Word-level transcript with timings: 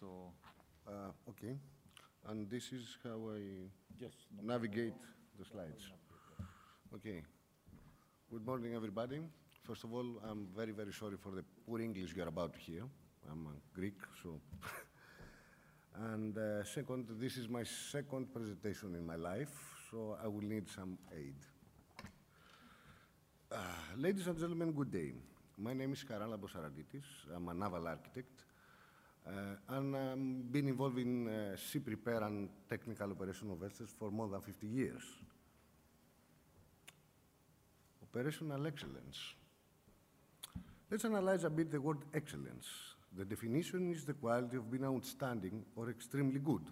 το... 0.00 0.32
Uh, 0.86 1.30
okay. 1.30 1.58
And 2.28 2.48
this 2.50 2.72
is 2.72 2.96
how 3.02 3.30
I 3.30 3.70
Yes. 3.98 4.14
navigate 4.42 4.94
the 5.38 5.44
slides. 5.44 5.90
Okay. 6.94 7.22
Good 8.30 8.44
morning, 8.46 8.74
everybody. 8.74 9.20
First 9.64 9.84
of 9.84 9.92
all, 9.92 10.20
I'm 10.22 10.46
very, 10.56 10.72
very 10.72 10.92
sorry 10.92 11.16
for 11.16 11.32
the 11.32 11.44
poor 11.66 11.80
English 11.80 12.14
you're 12.14 12.28
about 12.28 12.54
to 12.54 12.60
hear. 12.60 12.84
I'm 13.30 13.46
uh, 13.46 13.50
Greek, 13.74 13.98
so. 14.22 14.40
and 16.12 16.38
uh, 16.38 16.64
second, 16.64 17.08
this 17.18 17.36
is 17.36 17.48
my 17.48 17.64
second 17.64 18.32
presentation 18.32 18.94
in 18.94 19.04
my 19.04 19.16
life, 19.16 19.54
so 19.90 20.16
I 20.22 20.28
will 20.28 20.48
need 20.54 20.68
some 20.68 20.96
aid. 21.12 21.34
Uh, 23.50 23.56
ladies 23.96 24.26
and 24.26 24.38
gentlemen, 24.38 24.72
good 24.72 24.92
day. 24.92 25.12
My 25.58 25.72
name 25.72 25.92
is 25.92 26.04
Karalabos 26.04 26.54
Araditis. 26.54 27.04
I'm 27.34 27.48
a 27.48 27.54
naval 27.54 27.88
architect. 27.88 28.44
Uh, 29.28 29.76
and 29.76 29.94
I've 29.94 30.52
been 30.52 30.68
involved 30.68 30.98
in 30.98 31.28
uh, 31.28 31.56
ship 31.56 31.82
repair 31.86 32.22
and 32.22 32.48
technical 32.68 33.10
operation 33.10 33.50
of 33.50 33.58
vessels 33.58 33.94
for 33.98 34.10
more 34.10 34.28
than 34.28 34.40
50 34.40 34.66
years. 34.66 35.02
Operational 38.02 38.66
excellence. 38.66 39.34
Let's 40.90 41.04
analyze 41.04 41.44
a 41.44 41.50
bit 41.50 41.70
the 41.70 41.80
word 41.80 41.98
excellence. 42.14 42.66
The 43.14 43.24
definition 43.24 43.92
is 43.92 44.06
the 44.06 44.14
quality 44.14 44.56
of 44.56 44.70
being 44.70 44.84
outstanding 44.84 45.64
or 45.76 45.90
extremely 45.90 46.40
good. 46.40 46.62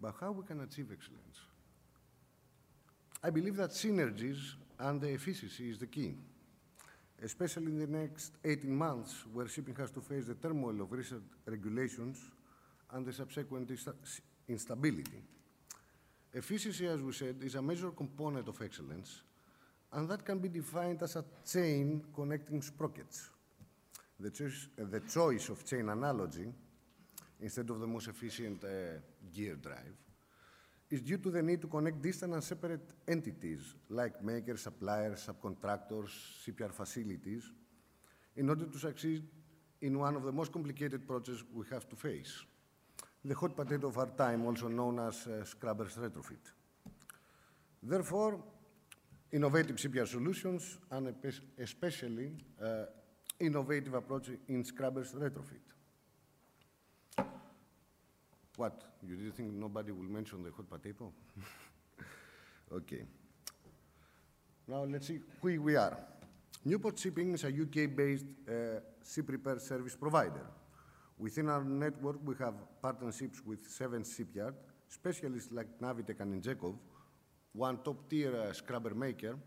But 0.00 0.14
how 0.20 0.30
we 0.30 0.44
can 0.44 0.60
achieve 0.60 0.90
excellence? 0.92 1.38
I 3.22 3.30
believe 3.30 3.56
that 3.56 3.70
synergies 3.70 4.54
and 4.78 5.00
the 5.00 5.08
efficiency 5.08 5.70
is 5.70 5.78
the 5.78 5.86
key, 5.86 6.14
especially 7.22 7.66
in 7.66 7.78
the 7.78 7.86
next 7.86 8.32
18 8.44 8.74
months, 8.74 9.24
where 9.32 9.48
shipping 9.48 9.74
has 9.76 9.90
to 9.90 10.00
face 10.00 10.26
the 10.26 10.34
turmoil 10.34 10.80
of 10.80 10.90
recent 10.92 11.22
regulations 11.46 12.18
and 12.92 13.06
the 13.06 13.12
subsequent 13.12 13.70
instability. 14.48 15.22
Efficiency, 16.32 16.86
as 16.86 17.02
we 17.02 17.12
said, 17.12 17.36
is 17.42 17.54
a 17.56 17.62
major 17.62 17.90
component 17.90 18.48
of 18.48 18.60
excellence, 18.62 19.22
and 19.92 20.08
that 20.08 20.24
can 20.24 20.38
be 20.38 20.48
defined 20.48 21.02
as 21.02 21.16
a 21.16 21.24
chain 21.44 22.02
connecting 22.14 22.62
sprockets. 22.62 23.30
The 24.18 24.30
choice, 24.30 24.68
uh, 24.80 24.84
the 24.88 25.00
choice 25.00 25.48
of 25.48 25.64
chain 25.64 25.88
analogy, 25.88 26.52
instead 27.40 27.68
of 27.70 27.80
the 27.80 27.86
most 27.86 28.08
efficient 28.08 28.62
uh, 28.64 29.00
gear 29.32 29.56
drive, 29.56 29.96
is 30.90 31.00
due 31.00 31.18
to 31.18 31.30
the 31.30 31.42
need 31.42 31.60
to 31.60 31.68
connect 31.68 32.02
distant 32.02 32.34
and 32.34 32.42
separate 32.42 32.90
entities 33.06 33.74
like 33.88 34.22
makers, 34.24 34.62
suppliers, 34.62 35.28
subcontractors, 35.28 36.10
CPR 36.44 36.72
facilities, 36.72 37.50
in 38.36 38.48
order 38.48 38.66
to 38.66 38.78
succeed 38.78 39.22
in 39.82 39.98
one 39.98 40.16
of 40.16 40.24
the 40.24 40.32
most 40.32 40.52
complicated 40.52 41.06
projects 41.06 41.44
we 41.54 41.64
have 41.70 41.88
to 41.88 41.96
face. 41.96 42.44
The 43.24 43.34
hot 43.34 43.54
potato 43.54 43.88
of 43.88 43.98
our 43.98 44.06
time, 44.06 44.46
also 44.46 44.68
known 44.68 44.98
as 44.98 45.26
uh, 45.26 45.44
scrubbers 45.44 45.94
retrofit. 45.94 46.52
Therefore, 47.82 48.42
innovative 49.32 49.76
CPR 49.76 50.08
solutions 50.08 50.78
and 50.90 51.14
especially 51.58 52.32
uh, 52.62 52.86
innovative 53.38 53.94
approach 53.94 54.30
in 54.48 54.64
scrubbers 54.64 55.12
retrofit. 55.12 55.64
What? 58.60 58.82
You 59.08 59.16
didn't 59.16 59.32
think 59.32 59.54
nobody 59.54 59.90
will 59.90 60.10
mention 60.10 60.42
the 60.42 60.50
hot 60.50 60.68
potato? 60.68 61.10
okay. 62.74 63.04
Now 64.68 64.84
let's 64.84 65.06
see 65.06 65.20
who 65.40 65.62
we 65.62 65.76
are. 65.76 65.96
Newport 66.66 66.98
Shipping 66.98 67.32
is 67.32 67.44
a 67.44 67.48
UK-based 67.48 68.26
uh, 68.46 68.80
ship 69.02 69.30
repair 69.30 69.58
service 69.60 69.96
provider. 69.96 70.44
Within 71.18 71.48
our 71.48 71.64
network, 71.64 72.18
we 72.22 72.34
have 72.38 72.52
partnerships 72.82 73.40
with 73.46 73.66
seven 73.66 74.04
shipyards, 74.04 74.58
specialists 74.90 75.50
like 75.50 75.80
Navitec 75.80 76.20
and 76.20 76.42
Injekov, 76.42 76.76
one 77.54 77.78
top-tier 77.78 78.36
uh, 78.36 78.52
scrubber 78.52 78.94
maker, 78.94 79.38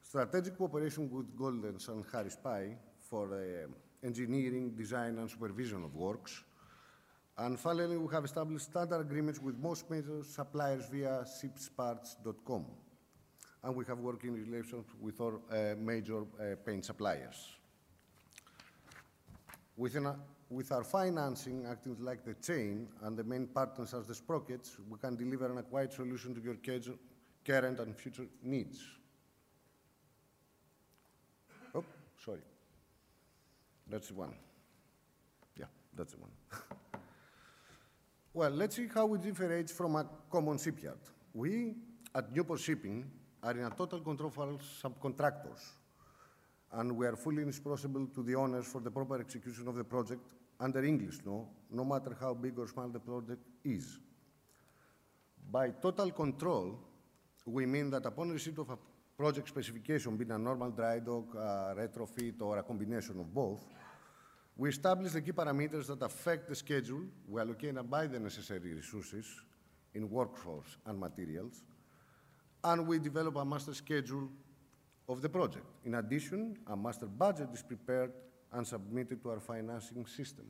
strategic 0.00 0.56
cooperation 0.56 1.10
with 1.10 1.36
Goltens 1.36 1.88
and 1.88 2.04
Harris 2.12 2.36
Pye 2.36 2.76
for 3.00 3.34
uh, 3.34 4.06
engineering, 4.06 4.70
design, 4.76 5.18
and 5.18 5.28
supervision 5.28 5.82
of 5.82 5.92
works, 5.96 6.44
and 7.36 7.58
finally, 7.58 7.96
we 7.96 8.12
have 8.14 8.24
established 8.24 8.66
standard 8.66 9.00
agreements 9.00 9.40
with 9.40 9.58
most 9.58 9.90
major 9.90 10.22
suppliers 10.22 10.86
via 10.90 11.24
shipsparts.com. 11.24 12.64
And 13.64 13.74
we 13.74 13.84
have 13.86 13.98
working 13.98 14.32
relations 14.32 14.84
with 15.00 15.20
our 15.20 15.40
uh, 15.50 15.74
major 15.76 16.20
uh, 16.20 16.54
paint 16.64 16.84
suppliers. 16.84 17.56
Within 19.76 20.06
a, 20.06 20.16
with 20.48 20.70
our 20.70 20.84
financing 20.84 21.66
acting 21.68 21.96
like 21.98 22.24
the 22.24 22.34
chain 22.34 22.86
and 23.02 23.16
the 23.16 23.24
main 23.24 23.48
partners 23.48 23.94
as 23.94 24.06
the 24.06 24.14
sprockets, 24.14 24.76
we 24.88 24.96
can 24.98 25.16
deliver 25.16 25.50
an 25.50 25.58
acquired 25.58 25.92
solution 25.92 26.34
to 26.36 26.40
your 26.40 26.56
current 27.44 27.80
and 27.80 27.96
future 27.96 28.26
needs. 28.44 28.80
Oh, 31.74 31.84
sorry. 32.24 32.42
That's 33.90 34.08
the 34.08 34.14
one. 34.14 34.34
Yeah, 35.58 35.66
that's 35.96 36.12
the 36.12 36.20
one. 36.20 36.30
Well, 38.36 38.50
let's 38.50 38.74
see 38.74 38.88
how 38.92 39.06
we 39.06 39.18
differentiate 39.18 39.70
from 39.70 39.94
a 39.94 40.04
common 40.28 40.58
shipyard. 40.58 40.98
We, 41.32 41.76
at 42.12 42.34
Newport 42.34 42.58
Shipping, 42.58 43.04
are 43.40 43.52
in 43.52 43.64
a 43.64 43.70
total 43.70 44.00
control 44.00 44.28
for 44.30 44.58
subcontractors, 44.82 45.62
and 46.72 46.96
we 46.96 47.06
are 47.06 47.14
fully 47.14 47.44
responsible 47.44 48.08
to 48.08 48.24
the 48.24 48.34
owners 48.34 48.66
for 48.66 48.80
the 48.80 48.90
proper 48.90 49.20
execution 49.20 49.68
of 49.68 49.76
the 49.76 49.84
project 49.84 50.20
under 50.58 50.82
English 50.84 51.20
law, 51.24 51.46
no 51.70 51.84
matter 51.84 52.16
how 52.20 52.34
big 52.34 52.58
or 52.58 52.66
small 52.66 52.88
the 52.88 52.98
project 52.98 53.46
is. 53.62 54.00
By 55.48 55.70
total 55.70 56.10
control, 56.10 56.80
we 57.46 57.66
mean 57.66 57.88
that 57.90 58.04
upon 58.04 58.30
receipt 58.30 58.58
of 58.58 58.68
a 58.68 58.78
project 59.16 59.46
specification, 59.46 60.16
being 60.16 60.32
a 60.32 60.38
normal 60.38 60.72
dry 60.72 60.98
dock, 60.98 61.36
a 61.36 61.76
retrofit, 61.78 62.42
or 62.42 62.58
a 62.58 62.64
combination 62.64 63.20
of 63.20 63.32
both, 63.32 63.64
we 64.56 64.68
establish 64.68 65.12
the 65.12 65.20
key 65.20 65.32
parameters 65.32 65.86
that 65.88 66.02
affect 66.02 66.48
the 66.48 66.54
schedule. 66.54 67.02
We 67.28 67.40
allocate 67.40 67.76
and 67.76 67.90
buy 67.90 68.06
the 68.06 68.20
necessary 68.20 68.74
resources 68.74 69.26
in 69.94 70.08
workforce 70.08 70.76
and 70.86 70.98
materials, 70.98 71.62
and 72.62 72.86
we 72.86 72.98
develop 72.98 73.36
a 73.36 73.44
master 73.44 73.74
schedule 73.74 74.28
of 75.08 75.22
the 75.22 75.28
project. 75.28 75.66
In 75.84 75.94
addition, 75.96 76.56
a 76.66 76.76
master 76.76 77.06
budget 77.06 77.48
is 77.52 77.62
prepared 77.62 78.12
and 78.52 78.66
submitted 78.66 79.22
to 79.22 79.30
our 79.30 79.40
financing 79.40 80.06
system. 80.06 80.46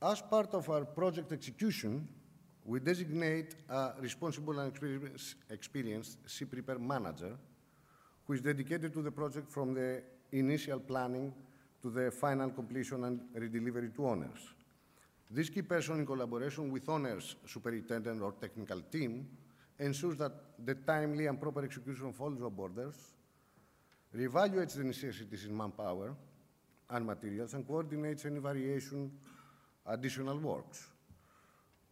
As 0.00 0.22
part 0.22 0.54
of 0.54 0.68
our 0.70 0.84
project 0.84 1.32
execution, 1.32 2.08
we 2.64 2.80
designate 2.80 3.54
a 3.68 3.92
responsible 4.00 4.58
and 4.58 4.70
experience- 4.70 5.34
experienced 5.50 6.18
ship 6.28 6.52
repair 6.52 6.78
manager 6.78 7.36
who 8.26 8.34
is 8.34 8.40
dedicated 8.40 8.92
to 8.92 9.02
the 9.02 9.10
project 9.10 9.50
from 9.50 9.74
the 9.74 10.02
initial 10.32 10.80
planning 10.80 11.32
to 11.82 11.90
the 11.90 12.10
final 12.10 12.50
completion 12.50 13.04
and 13.04 13.20
redelivery 13.36 13.94
to 13.94 14.06
owners. 14.06 14.54
This 15.30 15.50
key 15.50 15.62
person, 15.62 16.00
in 16.00 16.06
collaboration 16.06 16.72
with 16.72 16.88
owners, 16.88 17.36
superintendent, 17.46 18.22
or 18.22 18.32
technical 18.32 18.80
team, 18.80 19.28
ensures 19.78 20.16
that 20.16 20.32
the 20.64 20.74
timely 20.74 21.26
and 21.26 21.40
proper 21.40 21.64
execution 21.64 22.08
of 22.08 22.20
all 22.20 22.32
job 22.32 22.58
orders, 22.58 22.96
reevaluates 24.16 24.76
the 24.76 24.84
necessities 24.84 25.44
in 25.44 25.56
manpower 25.56 26.14
and 26.90 27.06
materials, 27.06 27.52
and 27.54 27.66
coordinates 27.66 28.24
any 28.24 28.40
variation 28.40 29.10
additional 29.86 30.38
works. 30.38 30.86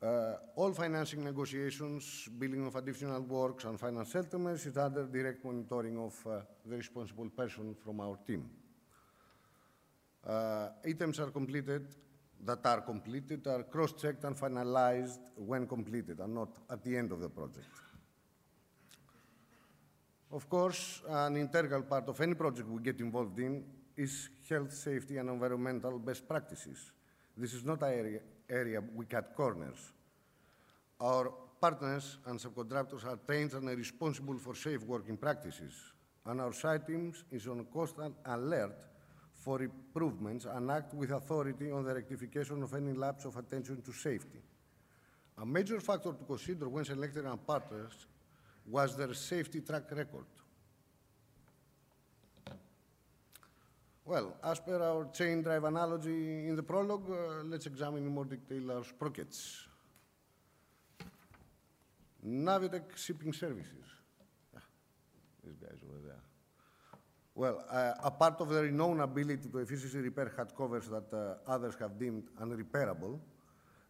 Uh, 0.03 0.35
all 0.57 0.73
financing 0.73 1.25
negotiations, 1.25 2.29
billing 2.39 2.67
of 2.67 2.77
additional 2.77 3.23
works, 3.23 3.65
and 3.65 3.81
final 3.81 4.05
settlements 4.05 4.67
is 4.67 4.77
under 4.77 5.07
direct 5.07 5.43
monitoring 5.43 5.99
of 5.99 6.15
uh, 6.27 6.41
the 6.67 6.77
responsible 6.77 7.31
person 7.31 7.75
from 7.75 8.01
our 8.01 8.19
team. 8.27 8.49
Uh, 10.27 10.69
items 10.87 11.19
are 11.19 11.31
completed 11.31 11.87
that 12.45 12.65
are 12.67 12.83
completed 12.83 13.47
are 13.47 13.63
cross-checked 13.63 14.25
and 14.25 14.37
finalized 14.37 15.21
when 15.37 15.67
completed 15.67 16.21
and 16.21 16.35
not 16.35 16.51
at 16.71 16.85
the 16.85 16.97
end 16.97 17.11
of 17.11 17.21
the 17.21 17.29
project. 17.29 17.69
Of 20.31 20.49
course, 20.49 21.03
an 21.09 21.37
integral 21.37 21.83
part 21.83 22.09
of 22.09 22.21
any 22.21 22.35
project 22.35 22.69
we 22.69 22.83
get 22.83 23.01
involved 23.01 23.39
in 23.39 23.65
is 23.97 24.29
health, 24.49 24.73
safety, 24.73 25.17
and 25.17 25.31
environmental 25.31 25.99
best 25.99 26.29
practices. 26.29 26.93
This 27.37 27.55
is 27.55 27.65
not 27.65 27.83
an 27.83 27.93
area, 27.93 28.21
area 28.51 28.83
we 28.95 29.07
cut 29.07 29.35
corners. 29.35 29.93
Our 31.01 31.33
partners 31.61 32.19
and 32.27 32.39
subcontractors 32.39 33.05
are 33.05 33.19
trained 33.27 33.53
and 33.55 33.69
are 33.69 33.77
responsible 33.77 34.39
for 34.39 34.55
safe 34.55 34.83
working 34.83 35.17
practices, 35.17 35.75
and 36.25 36.41
our 36.41 36.53
site 36.53 36.87
teams 36.87 37.25
is 37.31 37.47
on 37.47 37.67
constant 37.73 38.15
alert 38.25 38.77
for 39.33 39.63
improvements 39.63 40.47
and 40.47 40.71
act 40.71 40.95
with 40.95 41.11
authority 41.11 41.71
on 41.71 41.85
the 41.85 41.95
rectification 41.95 42.63
of 42.63 42.75
any 42.75 42.93
lapse 42.93 43.25
of 43.25 43.37
attention 43.37 43.83
to 43.83 43.93
safety. 43.93 44.41
A 45.39 45.47
major 45.47 45.81
factor 45.81 46.13
to 46.13 46.25
consider 46.27 46.69
when 46.69 46.85
selecting 46.85 47.27
our 47.27 47.37
partners 47.37 48.07
was 48.67 48.97
their 48.97 49.13
safety 49.15 49.61
track 49.61 49.85
record. 49.93 50.27
Well, 54.07 54.37
as 54.45 54.61
per 54.61 54.81
our 54.81 55.07
chain 55.07 55.43
drive 55.43 55.65
analogy 55.65 56.47
in 56.47 56.55
the 56.55 56.63
prologue, 56.63 57.11
uh, 57.11 57.43
let's 57.43 57.67
examine 57.67 58.07
in 58.07 58.15
more 58.15 58.25
detail 58.25 58.71
our 58.71 58.85
sprockets. 58.85 59.67
Navitec 62.25 62.97
Shipping 62.97 63.33
Services. 63.33 63.85
Ah, 64.57 64.61
these 65.45 65.57
guys 65.57 65.79
over 65.83 65.99
there. 66.07 66.23
Well, 67.35 67.65
uh, 67.69 67.95
a 68.05 68.11
part 68.13 68.41
of 68.41 68.49
the 68.49 68.63
renowned 68.63 69.01
ability 69.01 69.49
to 69.49 69.59
efficiently 69.59 70.03
repair 70.03 70.33
hatch 70.37 70.51
covers 70.57 70.89
that 70.89 71.13
uh, 71.13 71.51
others 71.51 71.75
have 71.81 71.99
deemed 71.99 72.29
unrepairable, 72.41 73.19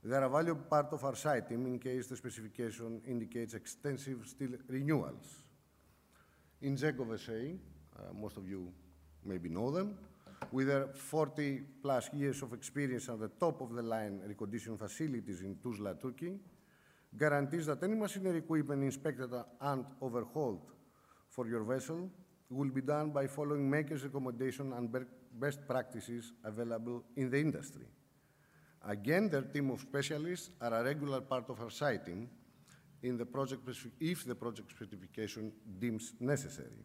they 0.02 0.16
are 0.16 0.24
a 0.24 0.30
valuable 0.30 0.62
part 0.62 0.94
of 0.94 1.04
our 1.04 1.14
site 1.14 1.46
team 1.46 1.66
in 1.66 1.78
case 1.78 2.06
the 2.06 2.16
specification 2.16 3.02
indicates 3.06 3.52
extensive 3.52 4.26
steel 4.26 4.52
renewals. 4.66 5.42
In 6.62 6.74
Zekov 6.74 7.18
SA, 7.20 7.32
uh, 7.32 8.14
most 8.14 8.38
of 8.38 8.48
you 8.48 8.72
maybe 9.26 9.48
know 9.48 9.70
them, 9.70 9.96
with 10.52 10.68
their 10.68 10.88
40 10.88 11.62
plus 11.82 12.10
years 12.12 12.42
of 12.42 12.52
experience 12.52 13.08
at 13.08 13.18
the 13.18 13.28
top 13.28 13.60
of 13.60 13.74
the 13.74 13.82
line 13.82 14.20
reconditioning 14.26 14.78
facilities 14.78 15.40
in 15.40 15.56
Tuzla, 15.56 16.00
Turkey, 16.00 16.38
guarantees 17.16 17.66
that 17.66 17.82
any 17.82 17.94
machinery 17.94 18.38
equipment 18.38 18.82
inspected 18.84 19.30
and 19.60 19.84
overhauled 20.00 20.60
for 21.30 21.46
your 21.46 21.64
vessel 21.64 22.10
will 22.50 22.70
be 22.70 22.80
done 22.80 23.10
by 23.10 23.26
following 23.26 23.68
makers' 23.68 24.04
recommendation 24.04 24.72
and 24.72 25.06
best 25.32 25.66
practices 25.66 26.32
available 26.44 27.02
in 27.16 27.30
the 27.30 27.40
industry. 27.40 27.86
Again, 28.88 29.28
their 29.28 29.42
team 29.42 29.70
of 29.70 29.80
specialists 29.80 30.50
are 30.60 30.72
a 30.72 30.84
regular 30.84 31.20
part 31.20 31.50
of 31.50 31.60
our 31.60 31.70
site 31.70 32.06
team 32.06 32.28
in 33.02 33.16
the 33.16 33.26
project 33.26 33.62
if 34.00 34.24
the 34.24 34.34
project 34.34 34.70
specification 34.70 35.52
deems 35.78 36.12
necessary. 36.20 36.84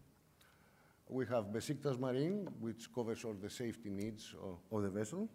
We 1.12 1.25
have 1.25 1.48
Besiktas 1.52 2.00
Marine, 2.00 2.48
which 2.62 2.88
covers 2.96 3.25
all 3.25 3.34
the 3.34 3.50
safety 3.50 3.90
needs 3.90 4.34
of, 4.42 4.60
of 4.72 4.84
the 4.84 4.90
vessel. 4.90 5.28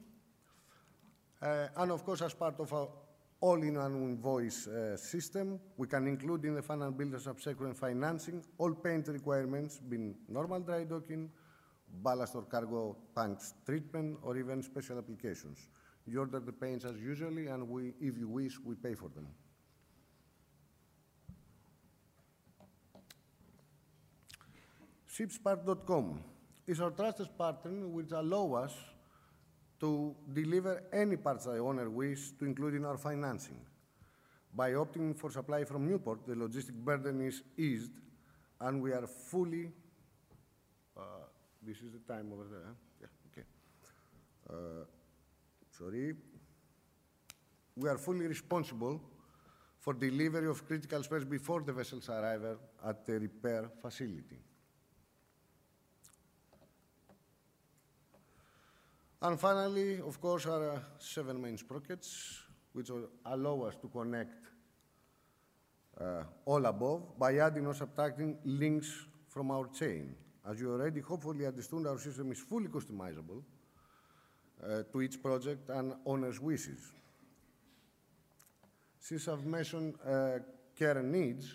Uh, 1.43 1.69
and 1.77 1.93
of 1.93 2.03
course, 2.03 2.23
as 2.23 2.33
part 2.33 2.59
of 2.61 2.73
our 2.73 2.89
all-in-one 3.43 3.95
invoice 3.95 4.69
uh, 4.69 4.97
system, 4.97 5.61
we 5.77 5.87
can 5.87 6.07
include 6.07 6.47
in 6.47 6.55
the 6.55 6.63
final 6.63 6.91
builder 6.91 7.19
subsequent 7.19 7.77
financing 7.77 8.43
all 8.57 8.73
paint 8.73 9.09
requirements, 9.09 9.79
being 9.79 10.15
normal 10.31 10.61
dry 10.61 10.85
docking, 10.85 11.31
ballast 12.03 12.35
or 12.35 12.45
cargo 12.45 12.97
tanks 13.15 13.53
treatment, 13.67 14.17
or 14.23 14.39
even 14.39 14.63
special 14.63 14.97
applications. 14.97 15.69
You 16.07 16.21
order 16.21 16.41
the 16.41 16.53
paints 16.53 16.87
as 16.87 16.97
usually, 16.97 17.49
and 17.49 17.69
we, 17.69 17.93
if 18.01 18.17
you 18.17 18.29
wish, 18.29 18.59
we 18.65 18.77
pay 18.77 18.95
for 18.95 19.11
them. 19.11 19.27
Shipspart.com 25.17 26.21
is 26.67 26.79
our 26.79 26.91
trusted 26.91 27.29
partner 27.39 27.89
which 27.89 28.13
allow 28.13 28.53
us 28.53 28.75
to 29.81 30.15
deliver 30.31 30.83
any 30.93 31.17
parts 31.17 31.47
the 31.47 31.57
owner 31.59 31.89
wish 31.89 32.33
to 32.33 32.45
include 32.45 32.75
in 32.75 32.85
our 32.85 32.99
financing. 32.99 33.59
By 34.55 34.73
opting 34.73 35.17
for 35.17 35.31
supply 35.31 35.65
from 35.65 35.89
Newport, 35.89 36.27
the 36.27 36.35
logistic 36.35 36.75
burden 36.75 37.23
is 37.23 37.43
eased 37.57 37.93
and 38.61 38.83
we 38.83 38.93
are 38.93 39.07
fully, 39.07 39.71
uh, 40.99 41.01
this 41.63 41.79
is 41.79 41.93
the 41.93 42.13
time 42.13 42.31
over 42.33 42.45
there, 42.51 42.75
yeah, 43.01 43.07
okay. 43.33 43.47
Uh, 44.51 44.85
sorry. 45.79 46.15
We 47.75 47.89
are 47.89 47.99
fully 47.99 48.27
responsible 48.27 49.01
for 49.79 49.95
delivery 49.95 50.49
of 50.49 50.67
critical 50.67 51.03
spares 51.03 51.25
before 51.25 51.63
the 51.63 51.73
vessel's 51.73 52.11
arrival 52.11 52.59
at 52.85 53.07
the 53.07 53.19
repair 53.19 53.71
facility. 53.81 54.41
And 59.23 59.41
finally, 59.41 60.01
of 60.01 60.21
course, 60.21 60.45
are 60.47 60.71
uh, 60.73 60.79
seven 60.99 61.41
main 61.41 61.57
sprockets, 61.57 62.43
which 62.73 62.91
allow 63.25 63.63
us 63.63 63.75
to 63.77 63.89
connect 63.89 64.35
uh, 65.99 66.23
all 66.45 66.67
above 66.67 67.19
by 67.19 67.39
adding 67.39 67.67
or 67.67 67.73
subtracting 67.73 68.37
links 68.45 69.07
from 69.29 69.51
our 69.51 69.69
chain. 69.69 70.15
As 70.49 70.61
you 70.61 70.71
already 70.71 71.01
hopefully 71.01 71.47
understood, 71.47 71.87
our 71.87 71.99
system 71.99 72.31
is 72.31 72.41
fully 72.41 72.69
customizable 72.69 73.43
uh, 74.63 74.83
to 74.93 75.01
each 75.01 75.23
project 75.23 75.71
and 75.71 75.95
owner's 76.05 76.39
wishes. 76.39 76.93
Since 79.01 79.29
I've 79.29 79.47
mentioned 79.47 79.95
uh, 80.07 80.41
current 80.79 81.09
needs, 81.09 81.55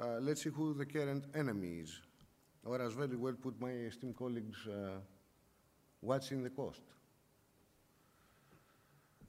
uh, 0.00 0.18
let's 0.20 0.42
see 0.42 0.50
who 0.50 0.72
the 0.72 0.86
current 0.86 1.24
enemy 1.34 1.80
is 1.82 2.00
or 2.64 2.80
as 2.80 2.92
very 2.92 3.16
well 3.16 3.34
put 3.34 3.60
my 3.60 3.70
esteemed 3.70 4.16
colleagues, 4.16 4.66
uh, 4.66 4.98
what's 6.00 6.30
in 6.30 6.42
the 6.42 6.50
cost. 6.50 6.82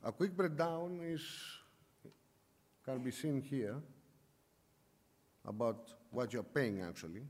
A 0.04 0.12
quick 0.12 0.36
breakdown 0.36 1.00
is, 1.04 1.22
can 2.86 3.00
be 3.00 3.12
seen 3.12 3.42
here 3.42 3.76
about 5.46 5.94
what 6.12 6.32
you're 6.32 6.44
paying 6.44 6.82
actually. 6.82 7.24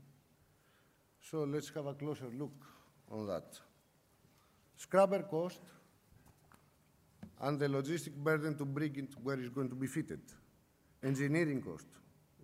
So 1.20 1.44
let's 1.44 1.68
have 1.70 1.86
a 1.86 1.94
closer 1.94 2.30
look 2.32 2.64
on 3.10 3.26
that. 3.26 3.58
Scrubber 4.76 5.22
cost 5.22 5.60
and 7.40 7.58
the 7.58 7.66
logistic 7.66 8.14
burden 8.14 8.56
to 8.56 8.64
bring 8.64 8.94
it 8.96 9.14
where 9.22 9.38
it's 9.38 9.48
going 9.48 9.68
to 9.68 9.74
be 9.74 9.86
fitted. 9.86 10.20
Engineering 11.02 11.62
cost. 11.62 11.86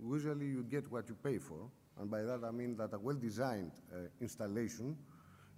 Usually 0.02 0.46
you 0.46 0.62
get 0.62 0.90
what 0.90 1.08
you 1.08 1.14
pay 1.14 1.38
for. 1.38 1.70
And 1.98 2.10
by 2.10 2.22
that 2.22 2.44
I 2.44 2.50
mean 2.50 2.76
that 2.76 2.92
a 2.92 2.98
well-designed 2.98 3.72
uh, 3.92 4.08
installation 4.20 4.96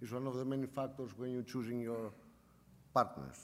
is 0.01 0.11
one 0.11 0.27
of 0.27 0.35
the 0.35 0.45
many 0.45 0.67
factors 0.67 1.11
when 1.17 1.33
you're 1.33 1.43
choosing 1.43 1.81
your 1.81 2.11
partners. 2.93 3.37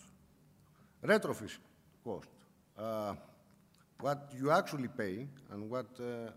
Retrofit 1.04 1.58
cost, 2.04 2.30
uh, 2.78 3.14
what 4.00 4.32
you 4.38 4.52
actually 4.52 4.88
pay 4.88 5.28
and 5.52 5.70
what 5.70 5.88
uh, 6.00 6.32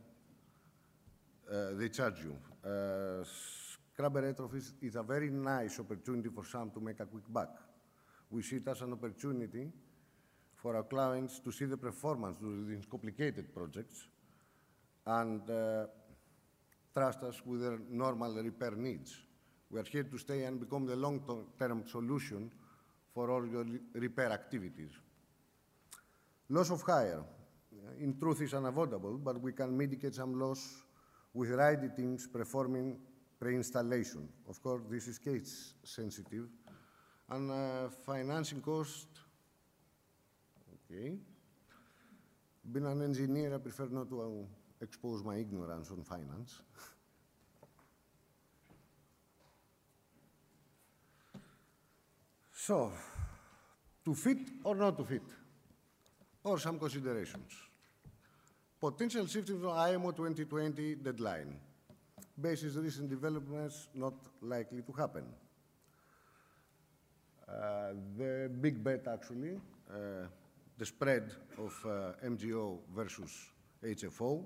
uh 1.50 1.74
they 1.74 1.88
charge 1.88 2.18
you. 2.24 2.36
Uh, 2.68 3.24
scrubber 3.94 4.22
retrofit 4.22 4.72
is 4.82 4.96
a 4.96 5.02
very 5.02 5.30
nice 5.30 5.80
opportunity 5.80 6.28
for 6.28 6.44
some 6.44 6.70
to 6.70 6.80
make 6.80 7.00
a 7.00 7.06
quick 7.06 7.24
buck. 7.28 7.56
We 8.30 8.42
see 8.42 8.56
it 8.56 8.68
as 8.68 8.82
an 8.82 8.92
opportunity 8.92 9.70
for 10.54 10.76
our 10.76 10.82
clients 10.82 11.38
to 11.40 11.52
see 11.52 11.64
the 11.64 11.76
performance 11.76 12.36
of 12.42 12.68
these 12.68 12.84
complicated 12.84 13.54
projects 13.54 14.06
and 15.06 15.48
uh, 15.48 15.86
trust 16.94 17.22
us 17.22 17.44
with 17.44 17.60
their 17.62 17.78
normal 17.90 18.34
repair 18.34 18.72
needs. 18.72 19.16
We 19.70 19.80
are 19.80 19.84
here 19.84 20.04
to 20.04 20.18
stay 20.18 20.44
and 20.44 20.58
become 20.58 20.86
the 20.86 20.96
long-term 20.96 21.84
solution 21.86 22.50
for 23.12 23.30
all 23.30 23.46
your 23.46 23.66
repair 23.94 24.32
activities. 24.32 24.90
Loss 26.48 26.70
of 26.70 26.82
hire, 26.82 27.22
in 28.00 28.18
truth, 28.18 28.40
is 28.40 28.54
unavoidable, 28.54 29.18
but 29.18 29.40
we 29.40 29.52
can 29.52 29.76
mitigate 29.76 30.14
some 30.14 30.38
loss 30.40 30.82
with 31.34 31.50
right 31.50 31.94
teams 31.94 32.26
performing 32.26 32.98
pre-installation. 33.38 34.28
Of 34.48 34.62
course, 34.62 34.82
this 34.90 35.08
is 35.08 35.18
case 35.18 35.74
sensitive. 35.84 36.48
And 37.30 37.50
uh, 37.50 37.88
financing 38.06 38.62
cost, 38.62 39.08
okay. 40.90 41.18
Being 42.72 42.86
an 42.86 43.02
engineer, 43.02 43.54
I 43.54 43.58
prefer 43.58 43.88
not 43.90 44.08
to 44.08 44.46
expose 44.80 45.24
my 45.24 45.36
ignorance 45.36 45.90
on 45.90 46.02
finance. 46.02 46.60
so, 52.52 52.92
to 54.04 54.14
fit 54.14 54.38
or 54.64 54.74
not 54.74 54.96
to 54.96 55.04
fit, 55.04 55.22
or 56.44 56.58
some 56.58 56.78
considerations. 56.78 57.52
Potential 58.80 59.26
shifting 59.26 59.60
from 59.60 59.70
IMO 59.70 60.12
2020 60.12 60.94
deadline. 60.96 61.56
Basis 62.40 62.76
recent 62.76 63.10
developments 63.10 63.88
not 63.94 64.14
likely 64.40 64.82
to 64.82 64.92
happen. 64.92 65.24
Uh, 67.48 67.94
the 68.16 68.50
big 68.60 68.84
bet, 68.84 69.08
actually, 69.08 69.58
uh, 69.90 70.26
the 70.76 70.86
spread 70.86 71.32
of 71.58 71.74
uh, 71.84 72.12
MGO 72.24 72.78
versus 72.94 73.32
HFO, 73.82 74.44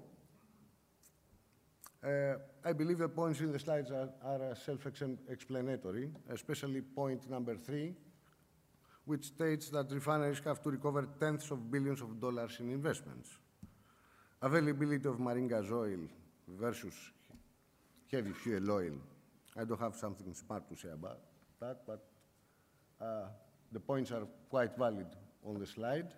I 2.04 2.72
believe 2.72 2.98
the 2.98 3.08
points 3.08 3.40
in 3.40 3.52
the 3.52 3.58
slides 3.58 3.90
are, 3.90 4.08
are 4.24 4.50
uh, 4.50 4.54
self-explanatory, 4.54 6.10
especially 6.30 6.80
point 6.80 7.30
number 7.30 7.56
three, 7.56 7.94
which 9.04 9.26
states 9.26 9.68
that 9.70 9.90
refineries 9.90 10.40
have 10.44 10.60
to 10.62 10.70
recover 10.70 11.08
tenths 11.20 11.50
of 11.52 11.70
billions 11.70 12.00
of 12.00 12.20
dollars 12.20 12.58
in 12.58 12.70
investments. 12.70 13.30
Availability 14.40 15.08
of 15.08 15.20
marine 15.20 15.46
gas 15.46 15.70
oil 15.70 16.00
versus 16.48 16.94
heavy 18.10 18.32
fuel 18.32 18.70
oil. 18.70 18.94
I 19.56 19.64
don't 19.64 19.80
have 19.80 19.94
something 19.94 20.34
smart 20.34 20.68
to 20.70 20.76
say 20.76 20.88
about 20.92 21.20
that, 21.60 21.82
but 21.86 22.04
uh, 23.00 23.26
the 23.70 23.80
points 23.80 24.10
are 24.10 24.26
quite 24.50 24.76
valid 24.76 25.06
on 25.46 25.58
the 25.58 25.66
slide 25.66 26.08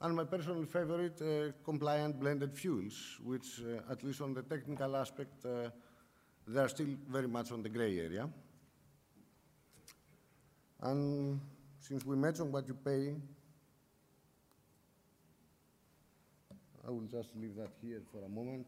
and 0.00 0.14
my 0.14 0.24
personal 0.24 0.64
favorite, 0.64 1.20
uh, 1.22 1.52
compliant 1.64 2.20
blended 2.20 2.54
fuels, 2.54 3.18
which, 3.24 3.62
uh, 3.62 3.92
at 3.92 4.02
least 4.02 4.20
on 4.20 4.34
the 4.34 4.42
technical 4.42 4.96
aspect, 4.96 5.44
uh, 5.44 5.70
they 6.46 6.60
are 6.60 6.68
still 6.68 6.94
very 7.08 7.26
much 7.28 7.50
on 7.50 7.62
the 7.62 7.68
gray 7.68 7.98
area. 7.98 8.28
And 10.82 11.40
since 11.80 12.04
we 12.04 12.16
mentioned 12.16 12.52
what 12.52 12.68
you 12.68 12.74
pay, 12.74 13.14
I 16.86 16.90
will 16.90 17.08
just 17.10 17.34
leave 17.34 17.56
that 17.56 17.70
here 17.82 18.00
for 18.12 18.22
a 18.24 18.28
moment. 18.28 18.66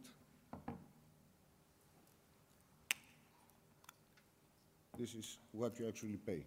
This 4.99 5.15
is 5.15 5.39
what 5.53 5.79
you 5.79 5.87
actually 5.87 6.17
pay. 6.17 6.45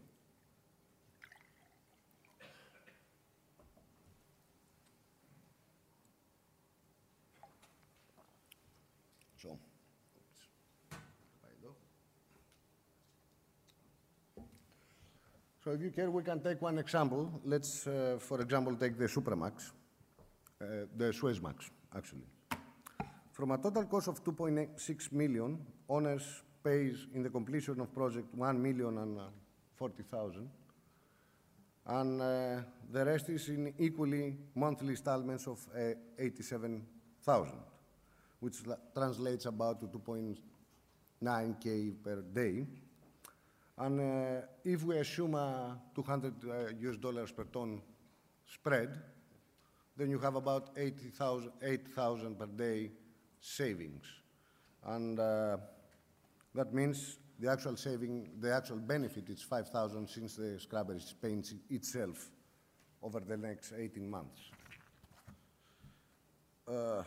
So, 9.41 9.57
so 15.63 15.71
if 15.71 15.81
you 15.81 15.91
care, 15.91 16.09
we 16.09 16.23
can 16.23 16.39
take 16.39 16.61
one 16.61 16.79
example. 16.79 17.41
Let's, 17.45 17.87
uh, 17.87 18.17
for 18.19 18.41
example, 18.41 18.75
take 18.75 18.97
the 18.97 19.05
Supramax, 19.05 19.71
uh, 20.61 20.65
the 20.95 21.11
Suezmax, 21.11 21.69
actually. 21.95 22.27
From 23.31 23.51
a 23.51 23.57
total 23.57 23.85
cost 23.85 24.07
of 24.07 24.23
2.6 24.23 25.11
million, 25.11 25.59
owners 25.87 26.43
pays 26.63 27.07
in 27.13 27.23
the 27.23 27.29
completion 27.29 27.79
of 27.79 27.93
project 27.93 28.33
1 28.35 28.61
million 28.61 28.97
and 28.97 29.19
uh, 29.19 29.23
40,000, 29.75 30.49
and 31.87 32.21
uh, 32.21 32.61
the 32.91 33.05
rest 33.05 33.29
is 33.29 33.49
in 33.49 33.73
equally 33.79 34.37
monthly 34.55 34.89
installments 34.89 35.47
of 35.47 35.59
uh, 35.75 35.93
87,000 36.19 37.53
which 38.41 38.57
translates 38.93 39.45
about 39.45 39.79
to 39.79 39.87
2.9K 39.87 41.93
per 42.03 42.21
day. 42.21 42.67
And 43.77 43.99
uh, 43.99 44.41
if 44.63 44.83
we 44.83 44.97
assume 44.97 45.35
a 45.35 45.77
200 45.95 46.33
uh, 46.43 46.89
US 46.89 46.97
dollars 46.97 47.31
per 47.31 47.45
ton 47.45 47.81
spread, 48.45 48.97
then 49.97 50.09
you 50.09 50.19
have 50.19 50.35
about 50.35 50.71
8,000 50.77 51.51
8, 51.61 51.95
per 52.37 52.45
day 52.47 52.91
savings. 53.39 54.05
And 54.85 55.19
uh, 55.19 55.57
that 56.55 56.73
means 56.73 57.17
the 57.39 57.49
actual 57.51 57.75
saving, 57.75 58.31
the 58.39 58.53
actual 58.53 58.77
benefit 58.77 59.29
is 59.29 59.41
5,000 59.41 60.07
since 60.07 60.35
the 60.35 60.59
scrubber 60.59 60.95
is 60.95 61.13
paying 61.21 61.43
itself 61.69 62.29
over 63.01 63.19
the 63.19 63.37
next 63.37 63.73
18 63.77 64.09
months. 64.09 64.41
Uh, 66.67 67.03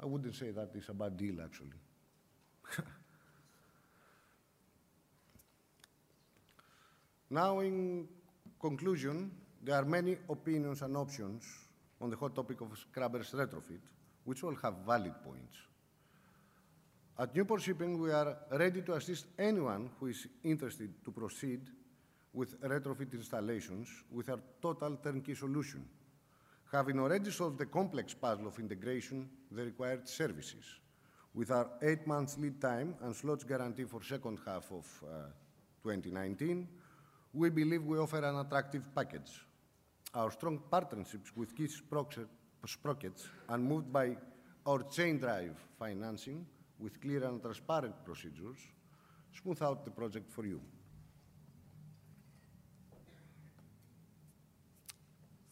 I 0.00 0.06
wouldn't 0.06 0.34
say 0.34 0.50
that 0.50 0.70
is 0.74 0.88
a 0.88 0.94
bad 0.94 1.16
deal, 1.16 1.40
actually. 1.42 1.78
Now, 7.32 7.60
in 7.60 8.06
conclusion, 8.60 9.30
there 9.62 9.76
are 9.76 9.84
many 9.84 10.16
opinions 10.28 10.82
and 10.82 10.96
options 10.96 11.44
on 12.00 12.10
the 12.10 12.16
hot 12.16 12.34
topic 12.34 12.60
of 12.60 12.76
scrubbers 12.78 13.30
retrofit, 13.32 13.80
which 14.24 14.44
all 14.44 14.54
have 14.62 14.74
valid 14.86 15.14
points. 15.24 15.56
At 17.18 17.34
Newport 17.34 17.62
Shipping, 17.62 18.00
we 18.00 18.10
are 18.10 18.36
ready 18.50 18.82
to 18.82 18.94
assist 18.94 19.26
anyone 19.38 19.90
who 19.98 20.06
is 20.06 20.26
interested 20.44 21.04
to 21.04 21.10
proceed 21.10 21.60
with 22.32 22.60
retrofit 22.60 23.12
installations 23.12 23.88
with 24.10 24.28
our 24.28 24.40
total 24.60 24.96
turnkey 24.96 25.34
solution 25.34 25.84
having 26.72 26.98
already 26.98 27.30
solved 27.30 27.58
the 27.58 27.66
complex 27.66 28.14
puzzle 28.14 28.46
of 28.46 28.58
integration 28.58 29.28
the 29.50 29.62
required 29.62 30.08
services. 30.08 30.64
With 31.34 31.50
our 31.50 31.68
eight 31.82 32.06
months 32.06 32.38
lead 32.38 32.60
time 32.60 32.94
and 33.02 33.14
slots 33.14 33.44
guarantee 33.44 33.84
for 33.84 34.02
second 34.02 34.38
half 34.46 34.72
of 34.72 34.86
uh, 35.04 35.26
2019, 35.82 36.66
we 37.32 37.48
believe 37.48 37.84
we 37.84 37.98
offer 37.98 38.18
an 38.18 38.38
attractive 38.38 38.82
package. 38.94 39.44
Our 40.14 40.30
strong 40.30 40.60
partnerships 40.70 41.34
with 41.34 41.56
key 41.56 41.68
sprockets 41.68 43.28
and 43.48 43.64
moved 43.64 43.92
by 43.92 44.16
our 44.66 44.82
chain 44.82 45.18
drive 45.18 45.56
financing 45.78 46.46
with 46.78 47.00
clear 47.00 47.24
and 47.24 47.40
transparent 47.40 47.94
procedures 48.04 48.58
smooth 49.40 49.62
out 49.62 49.84
the 49.84 49.90
project 49.90 50.30
for 50.30 50.44
you. 50.44 50.60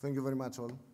Thank 0.02 0.14
you 0.14 0.22
very 0.22 0.37
much 0.37 0.58
all. 0.58 0.89